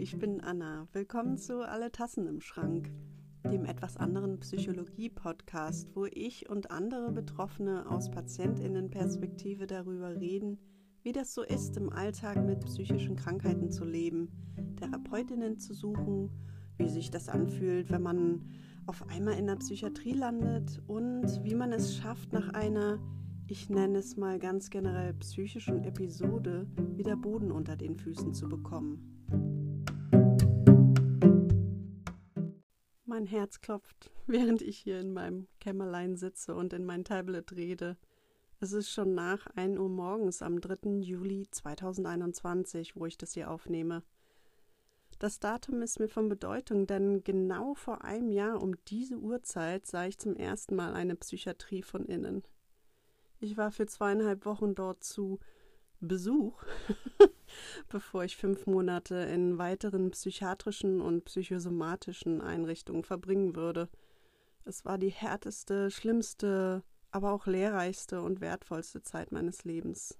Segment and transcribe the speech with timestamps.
[0.00, 0.88] ich bin Anna.
[0.94, 2.90] Willkommen zu Alle Tassen im Schrank,
[3.44, 10.58] dem etwas anderen Psychologie-Podcast, wo ich und andere Betroffene aus PatientInnenperspektive darüber reden,
[11.02, 14.30] wie das so ist, im Alltag mit psychischen Krankheiten zu leben,
[14.76, 16.30] Therapeutinnen zu suchen,
[16.78, 18.48] wie sich das anfühlt, wenn man
[18.86, 22.98] auf einmal in der Psychiatrie landet und wie man es schafft, nach einer
[23.50, 29.19] ich nenne es mal ganz generell psychischen Episode, wieder Boden unter den Füßen zu bekommen.
[33.20, 37.98] Mein Herz klopft, während ich hier in meinem Kämmerlein sitze und in mein Tablet rede.
[38.60, 41.00] Es ist schon nach 1 Uhr morgens am 3.
[41.00, 44.02] Juli 2021, wo ich das hier aufnehme.
[45.18, 50.06] Das Datum ist mir von Bedeutung, denn genau vor einem Jahr um diese Uhrzeit sah
[50.06, 52.42] ich zum ersten Mal eine Psychiatrie von innen.
[53.38, 55.40] Ich war für zweieinhalb Wochen dort zu
[56.00, 56.62] Besuch,
[57.90, 63.90] bevor ich fünf Monate in weiteren psychiatrischen und psychosomatischen Einrichtungen verbringen würde.
[64.64, 70.18] Es war die härteste, schlimmste, aber auch lehrreichste und wertvollste Zeit meines Lebens.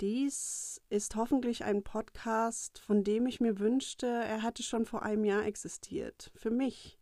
[0.00, 5.24] Dies ist hoffentlich ein Podcast, von dem ich mir wünschte, er hätte schon vor einem
[5.24, 6.30] Jahr existiert.
[6.36, 7.00] Für mich,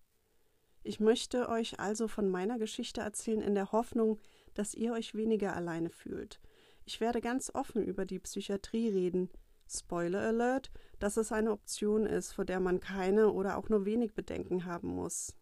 [0.83, 4.19] ich möchte euch also von meiner Geschichte erzählen in der Hoffnung,
[4.55, 6.41] dass ihr euch weniger alleine fühlt.
[6.87, 9.29] Ich werde ganz offen über die Psychiatrie reden.
[9.69, 10.71] Spoiler Alert,
[11.01, 14.89] dass es eine Option ist, vor der man keine oder auch nur wenig Bedenken haben
[14.89, 15.35] muss.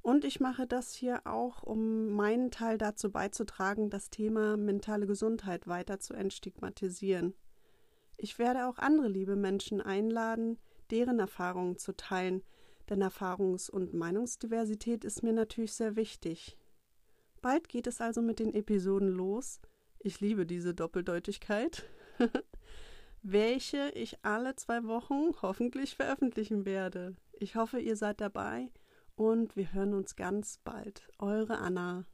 [0.00, 5.68] Und ich mache das hier auch, um meinen Teil dazu beizutragen, das Thema mentale Gesundheit
[5.68, 7.34] weiter zu entstigmatisieren.
[8.16, 10.58] Ich werde auch andere liebe Menschen einladen,
[10.90, 12.42] deren Erfahrungen zu teilen,
[12.88, 16.56] denn Erfahrungs- und Meinungsdiversität ist mir natürlich sehr wichtig.
[17.42, 19.60] Bald geht es also mit den Episoden los.
[20.04, 21.84] Ich liebe diese Doppeldeutigkeit.
[23.22, 27.14] welche ich alle zwei Wochen hoffentlich veröffentlichen werde.
[27.32, 28.70] Ich hoffe, ihr seid dabei
[29.14, 31.08] und wir hören uns ganz bald.
[31.18, 32.04] Eure Anna.